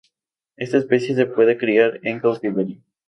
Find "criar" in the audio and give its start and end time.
1.59-1.99